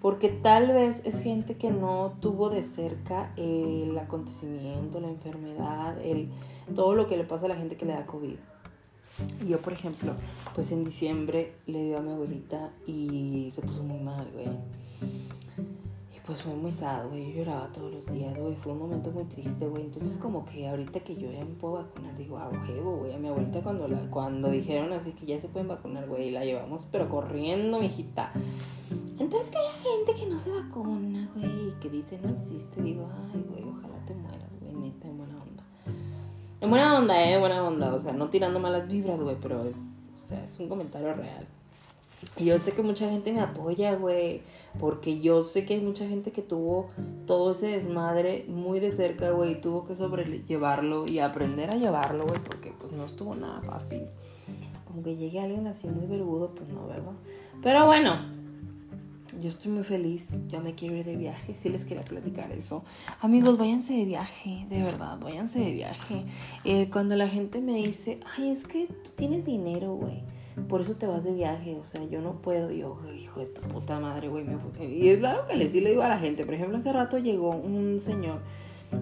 porque 0.00 0.28
tal 0.28 0.68
vez 0.68 1.00
es 1.04 1.22
gente 1.22 1.54
que 1.54 1.70
no 1.70 2.14
tuvo 2.20 2.48
de 2.50 2.62
cerca 2.62 3.32
el 3.36 3.96
acontecimiento, 3.98 5.00
la 5.00 5.08
enfermedad, 5.08 6.00
el, 6.02 6.28
todo 6.74 6.94
lo 6.94 7.06
que 7.06 7.16
le 7.16 7.24
pasa 7.24 7.46
a 7.46 7.48
la 7.48 7.56
gente 7.56 7.76
que 7.76 7.84
le 7.84 7.92
da 7.92 8.06
COVID. 8.06 8.36
Yo, 9.46 9.58
por 9.58 9.72
ejemplo, 9.72 10.12
pues 10.54 10.72
en 10.72 10.84
diciembre 10.84 11.52
le 11.66 11.84
dio 11.84 11.98
a 11.98 12.00
mi 12.00 12.12
abuelita 12.12 12.70
y 12.86 13.52
se 13.54 13.60
puso 13.60 13.82
muy 13.82 14.00
mal, 14.00 14.26
güey. 14.32 14.48
Y 16.30 16.32
pues 16.32 16.44
fue 16.44 16.54
muy 16.54 16.70
sad, 16.70 17.08
güey. 17.08 17.32
Yo 17.32 17.38
lloraba 17.38 17.66
todos 17.72 17.92
los 17.92 18.06
días, 18.06 18.38
güey. 18.38 18.54
Fue 18.54 18.70
un 18.70 18.78
momento 18.78 19.10
muy 19.10 19.24
triste, 19.24 19.66
güey. 19.66 19.82
Entonces, 19.82 20.16
como 20.16 20.46
que 20.46 20.68
ahorita 20.68 21.00
que 21.00 21.16
yo 21.16 21.28
ya 21.32 21.40
me 21.40 21.56
puedo 21.56 21.74
vacunar, 21.74 22.16
digo, 22.16 22.38
ah, 22.38 22.48
güey. 22.48 23.12
A 23.12 23.18
mi 23.18 23.26
abuelita 23.26 23.60
cuando, 23.62 23.88
la, 23.88 23.98
cuando 24.10 24.48
dijeron 24.48 24.92
así 24.92 25.10
que 25.10 25.26
ya 25.26 25.40
se 25.40 25.48
pueden 25.48 25.66
vacunar, 25.66 26.06
güey, 26.06 26.30
la 26.30 26.44
llevamos, 26.44 26.82
pero 26.92 27.08
corriendo, 27.08 27.80
mijita. 27.80 28.30
Entonces 29.18 29.50
que 29.50 29.58
hay 29.58 29.64
gente 29.82 30.22
que 30.22 30.30
no 30.30 30.38
se 30.38 30.52
vacuna, 30.52 31.28
güey, 31.34 31.74
que 31.80 31.90
dice 31.90 32.20
no 32.22 32.28
existe. 32.28 32.80
Digo, 32.80 33.10
ay, 33.34 33.44
güey, 33.50 33.64
ojalá 33.64 33.98
te 34.06 34.14
mueras, 34.14 34.60
güey, 34.60 34.72
neta, 34.76 35.08
en 35.08 35.18
buena 35.18 35.34
onda. 35.34 35.64
En 36.60 36.70
buena 36.70 36.96
onda, 36.96 37.28
eh, 37.28 37.40
buena 37.40 37.66
onda. 37.66 37.92
O 37.92 37.98
sea, 37.98 38.12
no 38.12 38.30
tirando 38.30 38.60
malas 38.60 38.86
vibras, 38.86 39.20
güey, 39.20 39.36
pero 39.42 39.64
es, 39.64 39.74
o 39.76 40.26
sea, 40.28 40.44
es 40.44 40.60
un 40.60 40.68
comentario 40.68 41.12
real. 41.12 41.44
Y 42.40 42.46
yo 42.46 42.58
sé 42.58 42.72
que 42.72 42.82
mucha 42.82 43.10
gente 43.10 43.32
me 43.32 43.40
apoya, 43.40 43.94
güey, 43.96 44.40
porque 44.78 45.20
yo 45.20 45.42
sé 45.42 45.66
que 45.66 45.74
hay 45.74 45.80
mucha 45.80 46.08
gente 46.08 46.32
que 46.32 46.40
tuvo 46.40 46.90
todo 47.26 47.52
ese 47.52 47.66
desmadre 47.66 48.46
muy 48.48 48.80
de 48.80 48.92
cerca, 48.92 49.30
güey, 49.30 49.52
y 49.52 49.54
tuvo 49.56 49.86
que 49.86 49.94
sobrellevarlo 49.94 51.06
y 51.06 51.18
aprender 51.18 51.70
a 51.70 51.76
llevarlo, 51.76 52.24
güey, 52.26 52.40
porque 52.40 52.72
pues 52.78 52.92
no 52.92 53.04
estuvo 53.04 53.34
nada 53.34 53.60
fácil. 53.60 54.04
Como 54.86 55.02
que 55.02 55.16
llegue 55.16 55.38
alguien 55.38 55.66
así 55.66 55.86
muy 55.86 56.06
vergudo, 56.06 56.48
pues 56.48 56.68
no, 56.70 56.86
¿verdad? 56.86 57.12
Pero 57.62 57.84
bueno, 57.86 58.18
yo 59.42 59.50
estoy 59.50 59.70
muy 59.70 59.84
feliz, 59.84 60.26
yo 60.48 60.60
me 60.60 60.74
quiero 60.74 60.96
ir 60.96 61.04
de 61.04 61.16
viaje, 61.16 61.54
sí 61.54 61.68
les 61.68 61.84
quería 61.84 62.04
platicar 62.04 62.50
eso. 62.52 62.82
Amigos, 63.20 63.58
váyanse 63.58 63.92
de 63.92 64.06
viaje, 64.06 64.64
de 64.70 64.82
verdad, 64.82 65.18
váyanse 65.20 65.60
de 65.60 65.72
viaje. 65.72 66.24
Eh, 66.64 66.88
cuando 66.90 67.16
la 67.16 67.28
gente 67.28 67.60
me 67.60 67.74
dice, 67.74 68.18
ay, 68.36 68.50
es 68.50 68.66
que 68.66 68.86
tú 68.86 69.10
tienes 69.14 69.44
dinero, 69.44 69.94
güey. 69.94 70.22
Por 70.68 70.80
eso 70.80 70.96
te 70.96 71.06
vas 71.06 71.24
de 71.24 71.32
viaje, 71.32 71.76
o 71.76 71.84
sea, 71.84 72.04
yo 72.04 72.20
no 72.20 72.42
puedo, 72.42 72.70
yo, 72.70 72.98
hijo 73.16 73.40
de 73.40 73.46
tu 73.46 73.60
puta 73.62 74.00
madre, 74.00 74.28
güey, 74.28 74.44
Y 74.80 75.08
es 75.08 75.18
claro 75.18 75.46
que 75.46 75.56
le 75.56 75.68
sí 75.68 75.80
le 75.80 75.90
digo 75.90 76.02
a 76.02 76.08
la 76.08 76.18
gente, 76.18 76.44
por 76.44 76.54
ejemplo, 76.54 76.78
hace 76.78 76.92
rato 76.92 77.18
llegó 77.18 77.50
un 77.50 78.00
señor, 78.00 78.40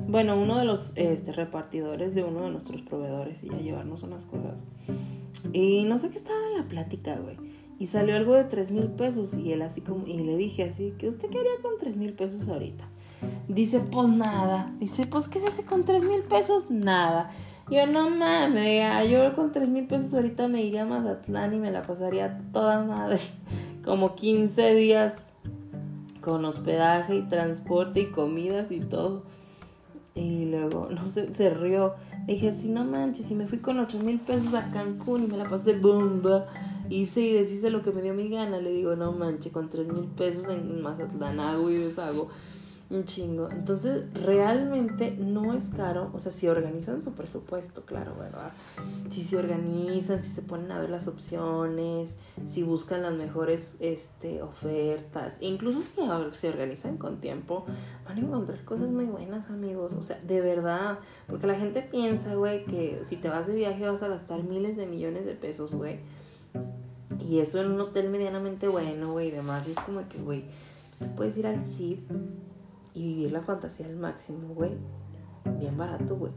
bueno, 0.06 0.38
uno 0.40 0.58
de 0.58 0.64
los 0.64 0.92
este, 0.96 1.32
repartidores 1.32 2.14
de 2.14 2.22
uno 2.22 2.42
de 2.42 2.50
nuestros 2.50 2.82
proveedores 2.82 3.42
y 3.42 3.50
a 3.50 3.58
llevarnos 3.58 4.02
unas 4.02 4.26
cosas. 4.26 4.54
Y 5.52 5.84
no 5.84 5.98
sé 5.98 6.10
qué 6.10 6.18
estaba 6.18 6.38
en 6.52 6.58
la 6.58 6.68
plática, 6.68 7.16
güey. 7.16 7.36
Y 7.78 7.86
salió 7.86 8.16
algo 8.16 8.34
de 8.34 8.44
3 8.44 8.70
mil 8.72 8.88
pesos 8.88 9.34
y 9.34 9.52
él 9.52 9.62
así 9.62 9.80
como, 9.80 10.06
y 10.06 10.18
le 10.18 10.36
dije 10.36 10.64
así, 10.64 10.92
¿qué 10.98 11.08
usted 11.08 11.28
quería 11.30 11.52
con 11.62 11.72
3 11.78 11.96
mil 11.96 12.12
pesos 12.12 12.46
ahorita? 12.48 12.84
Dice, 13.46 13.80
pues 13.80 14.08
nada. 14.08 14.72
Dice, 14.80 15.06
pues 15.06 15.28
¿qué 15.28 15.40
se 15.40 15.46
hace 15.46 15.64
con 15.64 15.84
3 15.84 16.02
mil 16.02 16.22
pesos? 16.22 16.70
Nada. 16.70 17.30
Yo 17.70 17.87
no 17.87 18.08
mames, 18.08 19.10
yo 19.10 19.34
con 19.34 19.52
3 19.52 19.68
mil 19.68 19.87
pesos 19.87 20.14
ahorita 20.14 20.48
me 20.48 20.62
iría 20.62 20.82
a 20.82 20.87
Mazatlán 20.87 21.52
y 21.52 21.58
me 21.58 21.70
la 21.70 21.82
pasaría 21.82 22.40
toda 22.50 22.82
madre. 22.82 23.20
Como 23.84 24.14
15 24.14 24.75
días 24.75 25.12
con 26.22 26.46
hospedaje 26.46 27.16
y 27.16 27.22
transporte 27.22 28.00
y 28.00 28.06
comidas 28.06 28.70
y 28.70 28.80
todo. 28.80 29.22
Y 30.14 30.46
luego, 30.46 30.88
no 30.90 31.08
sé, 31.08 31.34
se 31.34 31.50
rió. 31.50 31.94
dije, 32.26 32.52
si 32.52 32.68
no 32.68 32.84
manches, 32.84 33.26
si 33.26 33.34
me 33.34 33.46
fui 33.46 33.58
con 33.58 33.78
8 33.78 33.98
mil 33.98 34.18
pesos 34.18 34.54
a 34.54 34.70
Cancún 34.70 35.25
y 35.25 35.26
me 35.26 35.37
la 35.37 35.48
pasé 35.48 35.75
bomba. 35.75 36.46
Hice 36.88 37.20
y 37.20 37.34
deshice 37.34 37.68
lo 37.68 37.82
que 37.82 37.92
me 37.92 38.00
dio 38.00 38.14
mi 38.14 38.30
gana. 38.30 38.58
Le 38.58 38.72
digo, 38.72 38.96
no 38.96 39.12
manches, 39.12 39.52
con 39.52 39.68
3 39.68 39.87
mil 39.92 40.06
pesos 40.06 40.48
en 40.48 40.80
Mazatlán 40.80 41.38
hago 41.38 41.70
y 41.70 41.76
deshago 41.76 42.30
un 42.90 43.04
chingo. 43.04 43.50
Entonces, 43.50 44.04
realmente 44.14 45.11
no 45.18 45.52
es 45.54 45.64
caro. 45.76 46.11
O 46.14 46.21
sea, 46.21 46.33
si 46.33 46.49
organizan 46.49 47.02
su 47.02 47.12
presupuesto, 47.12 47.83
claro, 47.83 48.14
¿verdad? 48.18 48.52
Si 49.11 49.23
se 49.23 49.37
organizan, 49.37 50.23
si 50.23 50.30
se 50.30 50.42
ponen 50.42 50.73
a 50.73 50.80
ver 50.80 50.88
las 50.88 51.07
opciones, 51.07 52.11
si 52.49 52.62
buscan 52.62 53.02
las 53.02 53.12
mejores 53.12 53.75
este, 53.80 54.42
ofertas, 54.42 55.37
incluso 55.40 55.83
si 55.83 56.00
se 56.33 56.49
organizan 56.49 56.97
con 56.97 57.21
tiempo, 57.21 57.66
van 58.07 58.16
a 58.16 58.21
encontrar 58.21 58.64
cosas 58.64 58.88
muy 58.88 59.04
buenas, 59.04 59.50
amigos. 59.50 59.92
O 59.92 60.02
sea, 60.02 60.18
de 60.26 60.40
verdad. 60.40 60.99
Porque 61.26 61.47
la 61.47 61.57
gente 61.57 61.83
piensa, 61.83 62.35
güey, 62.35 62.64
que 62.64 63.02
si 63.07 63.16
te 63.16 63.28
vas 63.28 63.47
de 63.47 63.54
viaje 63.54 63.88
vas 63.88 64.02
a 64.02 64.09
gastar 64.09 64.42
miles 64.45 64.76
de 64.76 64.87
millones 64.87 65.26
de 65.26 65.35
pesos, 65.35 65.75
güey. 65.75 65.99
Y 67.28 67.40
eso 67.40 67.61
en 67.61 67.73
un 67.73 67.80
hotel 67.80 68.09
medianamente 68.09 68.68
bueno, 68.68 69.12
güey, 69.12 69.28
y 69.28 69.30
demás. 69.33 69.68
Y 69.68 69.73
es 69.73 69.80
como 69.80 70.09
que, 70.09 70.18
güey, 70.18 70.45
tú 70.99 71.07
puedes 71.14 71.37
ir 71.37 71.47
al 71.47 71.59
CIP 71.59 72.09
y 72.98 73.14
vivir 73.14 73.32
la 73.32 73.40
fantasía 73.40 73.86
al 73.86 73.96
máximo, 73.96 74.54
güey. 74.54 74.72
Bien 75.58 75.76
barato, 75.76 76.16
güey. 76.16 76.32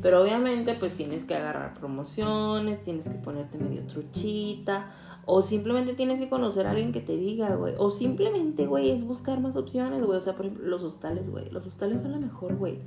Pero 0.00 0.22
obviamente, 0.22 0.74
pues 0.74 0.94
tienes 0.94 1.24
que 1.24 1.34
agarrar 1.34 1.74
promociones, 1.74 2.82
tienes 2.82 3.08
que 3.08 3.16
ponerte 3.16 3.58
medio 3.58 3.82
truchita. 3.86 4.92
O 5.26 5.42
simplemente 5.42 5.94
tienes 5.94 6.20
que 6.20 6.28
conocer 6.28 6.66
a 6.66 6.70
alguien 6.70 6.92
que 6.92 7.00
te 7.00 7.16
diga, 7.16 7.56
güey. 7.56 7.74
O 7.78 7.90
simplemente, 7.90 8.66
güey, 8.66 8.90
es 8.90 9.04
buscar 9.04 9.40
más 9.40 9.56
opciones, 9.56 10.04
güey. 10.04 10.18
O 10.18 10.20
sea, 10.20 10.34
por 10.36 10.46
ejemplo, 10.46 10.68
los 10.68 10.82
hostales, 10.82 11.28
güey. 11.28 11.50
Los 11.50 11.66
hostales 11.66 12.02
son 12.02 12.12
la 12.12 12.18
mejor, 12.18 12.56
güey. 12.56 12.78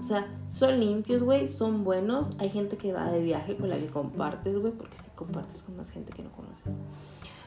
O 0.00 0.04
sea, 0.04 0.26
son 0.48 0.80
limpios, 0.80 1.22
güey. 1.22 1.48
Son 1.48 1.84
buenos. 1.84 2.34
Hay 2.38 2.48
gente 2.48 2.76
que 2.76 2.92
va 2.92 3.10
de 3.10 3.22
viaje 3.22 3.56
con 3.56 3.68
la 3.68 3.76
que 3.76 3.88
compartes, 3.88 4.58
güey. 4.58 4.72
Porque 4.72 4.96
si 4.98 5.10
compartes 5.10 5.62
con 5.62 5.76
más 5.76 5.90
gente 5.90 6.12
que 6.12 6.22
no 6.22 6.30
conoces. 6.30 6.72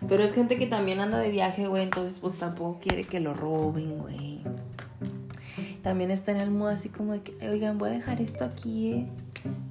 Pero 0.07 0.25
es 0.25 0.33
gente 0.33 0.57
que 0.57 0.67
también 0.67 0.99
anda 0.99 1.17
de 1.17 1.31
viaje, 1.31 1.67
güey. 1.67 1.83
Entonces, 1.83 2.19
pues 2.19 2.37
tampoco 2.37 2.79
quiere 2.81 3.05
que 3.05 3.19
lo 3.19 3.33
roben, 3.33 3.97
güey 3.97 4.41
también 5.83 6.11
está 6.11 6.31
en 6.31 6.37
el 6.37 6.49
modo 6.49 6.69
así 6.69 6.89
como 6.89 7.11
de 7.13 7.21
que, 7.21 7.49
oigan, 7.49 7.77
voy 7.77 7.89
a 7.89 7.93
dejar 7.93 8.21
esto 8.21 8.45
aquí, 8.45 8.91
¿eh? 8.91 9.07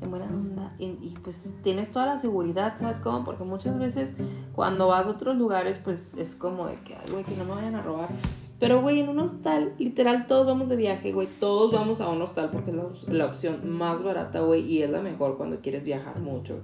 En 0.03 0.11
buena 0.11 0.27
onda. 0.27 0.73
Y, 0.79 1.15
pues 1.25 1.41
tienes 1.63 1.91
toda 1.91 2.07
la 2.07 2.19
seguridad, 2.19 2.75
¿sabes 2.79 2.99
cómo? 2.99 3.25
Porque 3.25 3.45
muchas 3.45 3.79
veces 3.79 4.11
cuando 4.55 4.89
vas 4.89 5.07
a 5.07 5.11
otros 5.11 5.37
lugares, 5.37 5.79
pues 5.83 6.13
es 6.19 6.35
como 6.35 6.67
de 6.67 6.75
que, 6.77 6.95
ay, 6.95 7.11
güey, 7.11 7.25
que 7.25 7.35
no 7.37 7.45
me 7.45 7.53
vayan 7.53 7.75
a 7.75 7.83
robar. 7.83 8.09
Pero, 8.61 8.83
güey, 8.83 9.01
en 9.01 9.09
un 9.09 9.19
hostal, 9.21 9.73
literal, 9.79 10.27
todos 10.27 10.47
vamos 10.47 10.69
de 10.69 10.77
viaje, 10.77 11.13
güey. 11.13 11.27
Todos 11.41 11.73
vamos 11.73 12.01
a 12.01 12.09
un 12.09 12.21
hostal 12.21 12.51
porque 12.53 12.71
es 12.71 12.77
la, 12.77 12.85
la 13.09 13.27
opción 13.27 13.69
más 13.69 14.03
barata, 14.03 14.41
güey. 14.41 14.71
Y 14.71 14.83
es 14.83 14.91
la 14.91 15.01
mejor 15.01 15.37
cuando 15.37 15.61
quieres 15.61 15.83
viajar 15.83 16.21
mucho. 16.21 16.59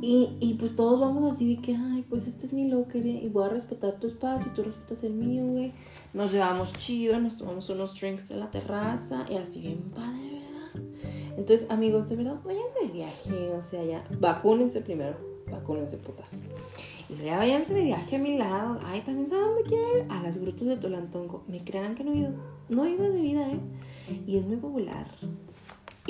Y, 0.00 0.30
y, 0.40 0.54
pues 0.54 0.74
todos 0.74 0.98
vamos 0.98 1.34
así 1.34 1.54
de 1.54 1.60
que, 1.60 1.76
ay, 1.76 1.97
pues 2.08 2.26
este 2.26 2.46
es 2.46 2.52
mi 2.52 2.68
locker 2.68 3.04
y 3.04 3.28
voy 3.28 3.44
a 3.44 3.48
respetar 3.48 3.98
tu 4.00 4.06
espacio 4.06 4.50
y 4.50 4.54
tú 4.54 4.62
respetas 4.62 5.04
el 5.04 5.14
mío, 5.14 5.44
güey 5.46 5.72
nos 6.12 6.32
llevamos 6.32 6.72
chido, 6.74 7.20
nos 7.20 7.36
tomamos 7.36 7.68
unos 7.68 7.98
drinks 7.98 8.30
en 8.30 8.40
la 8.40 8.50
terraza 8.50 9.26
y 9.28 9.36
así 9.36 9.60
bien 9.60 9.78
padre, 9.94 10.40
¿verdad? 10.40 10.88
Entonces, 11.36 11.66
amigos, 11.70 12.08
de 12.08 12.16
verdad, 12.16 12.36
váyanse 12.44 12.78
de 12.82 12.88
viaje, 12.88 13.50
o 13.56 13.62
sea, 13.62 13.84
ya, 13.84 14.04
vacúnense 14.18 14.80
primero, 14.80 15.16
vacúnense 15.50 15.96
putas. 15.96 16.28
Y 17.08 17.24
ya 17.24 17.38
váyanse 17.38 17.72
de 17.72 17.82
viaje 17.82 18.16
a 18.16 18.18
mi 18.18 18.36
lado. 18.36 18.80
Ay, 18.84 19.00
también 19.00 19.28
saben 19.28 19.46
dónde 19.46 19.62
quiero 19.62 19.98
ir. 19.98 20.04
A 20.10 20.22
las 20.22 20.38
grutas 20.38 20.66
de 20.66 20.76
Tolantongo. 20.76 21.42
Me 21.48 21.64
creerán 21.64 21.94
que 21.94 22.04
no 22.04 22.12
he 22.12 22.16
ido. 22.16 22.32
No 22.68 22.84
he 22.84 22.90
ido 22.90 23.06
en 23.06 23.14
mi 23.14 23.22
vida, 23.22 23.50
¿eh? 23.50 23.58
Y 24.26 24.36
es 24.36 24.44
muy 24.44 24.56
popular. 24.56 25.06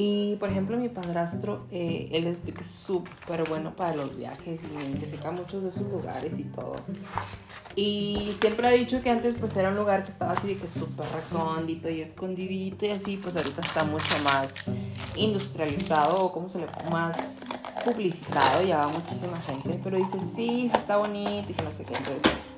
Y 0.00 0.36
por 0.36 0.48
ejemplo, 0.48 0.76
mi 0.76 0.88
padrastro, 0.88 1.66
eh, 1.72 2.08
él 2.12 2.28
es 2.28 2.38
súper 2.64 3.48
bueno 3.48 3.74
para 3.74 3.96
los 3.96 4.16
viajes 4.16 4.60
y 4.62 4.76
identifica 4.76 5.32
muchos 5.32 5.64
de 5.64 5.70
esos 5.70 5.90
lugares 5.90 6.38
y 6.38 6.44
todo. 6.44 6.76
Y 7.74 8.32
siempre 8.40 8.68
ha 8.68 8.70
dicho 8.70 9.02
que 9.02 9.10
antes 9.10 9.34
pues 9.40 9.56
era 9.56 9.70
un 9.70 9.76
lugar 9.76 10.04
que 10.04 10.12
estaba 10.12 10.30
así 10.30 10.46
de 10.46 10.56
que 10.56 10.68
súper 10.68 11.04
recóndito 11.08 11.90
y 11.90 12.00
escondidito 12.00 12.86
y 12.86 12.90
así, 12.90 13.16
pues 13.16 13.34
ahorita 13.34 13.60
está 13.60 13.82
mucho 13.82 14.14
más 14.22 14.54
industrializado 15.16 16.26
o 16.26 16.32
como 16.32 16.48
se 16.48 16.60
le 16.60 16.66
más 16.92 17.16
publicitado, 17.84 18.62
ya 18.62 18.78
va 18.78 18.88
muchísima 18.92 19.40
gente, 19.40 19.80
pero 19.82 19.96
dice 19.96 20.18
sí, 20.36 20.70
está 20.72 20.98
bonito 20.98 21.46
y 21.48 21.54
que 21.54 21.62
no 21.64 21.70
sé 21.72 21.82
qué, 21.82 21.94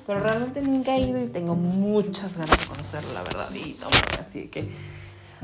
pero 0.05 0.19
realmente 0.19 0.61
nunca 0.61 0.95
he 0.95 1.01
ido 1.01 1.19
y 1.19 1.25
tengo 1.25 1.55
muchas 1.55 2.37
ganas 2.37 2.59
de 2.59 2.67
conocerlo, 2.67 3.13
la 3.13 3.23
verdad, 3.23 3.49
y 3.51 3.77
así 4.19 4.47
que 4.47 4.69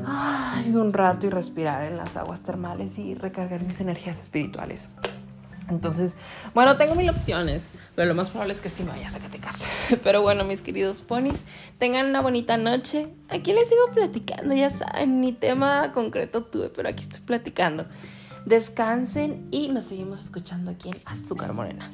ay, 0.05 0.71
un 0.75 0.93
rato 0.93 1.27
y 1.27 1.29
respirar 1.29 1.83
en 1.83 1.97
las 1.97 2.15
aguas 2.17 2.41
termales 2.41 2.97
y 2.97 3.15
recargar 3.15 3.63
mis 3.63 3.79
energías 3.79 4.21
espirituales. 4.21 4.81
Entonces, 5.69 6.15
bueno, 6.53 6.77
tengo 6.77 6.95
mil 6.95 7.09
opciones, 7.09 7.71
pero 7.95 8.07
lo 8.07 8.15
más 8.15 8.29
probable 8.29 8.53
es 8.53 8.61
que 8.61 8.69
sí 8.69 8.83
me 8.83 8.91
vaya 8.91 9.09
a 9.09 9.39
casa. 9.39 9.65
Pero 10.03 10.21
bueno, 10.21 10.45
mis 10.45 10.61
queridos 10.61 11.01
ponis, 11.01 11.43
tengan 11.77 12.05
una 12.07 12.21
bonita 12.21 12.55
noche. 12.57 13.09
Aquí 13.29 13.51
les 13.51 13.67
sigo 13.67 13.91
platicando, 13.93 14.55
ya 14.55 14.69
saben, 14.69 15.19
ni 15.19 15.33
tema 15.33 15.91
concreto 15.91 16.43
tuve, 16.43 16.69
pero 16.69 16.87
aquí 16.89 17.03
estoy 17.03 17.21
platicando. 17.21 17.85
Descansen 18.45 19.47
y 19.51 19.67
nos 19.67 19.85
seguimos 19.85 20.21
escuchando 20.21 20.71
aquí 20.71 20.89
en 20.89 20.97
Azúcar 21.05 21.53
Morena. 21.53 21.91